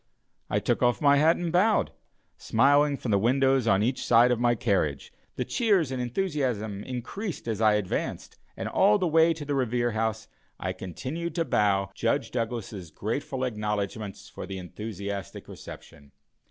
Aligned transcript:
I 0.49 0.57
took 0.57 0.81
off 0.81 0.99
my 0.99 1.17
hat 1.17 1.35
and 1.37 1.51
bowed, 1.51 1.91
smiling 2.35 2.97
from 2.97 3.11
the 3.11 3.19
windows 3.19 3.67
on 3.67 3.83
each 3.83 4.03
side 4.03 4.31
of 4.31 4.39
my 4.39 4.55
carriage; 4.55 5.13
the 5.35 5.45
cheers 5.45 5.91
and 5.91 6.01
enthusiasm 6.01 6.83
increased 6.83 7.47
as 7.47 7.61
I 7.61 7.73
advanced, 7.75 8.35
and 8.57 8.67
all 8.67 8.97
the 8.97 9.05
way 9.05 9.31
to 9.31 9.45
the 9.45 9.53
Revere 9.53 9.91
House 9.91 10.27
I 10.59 10.73
continued 10.73 11.35
to 11.35 11.45
bow 11.45 11.91
Judge 11.93 12.31
Douglas's 12.31 12.89
grateful 12.89 13.43
acknowledgments 13.43 14.27
for 14.27 14.47
the 14.47 14.57
enthusiastic 14.57 15.47
reception. 15.47 16.13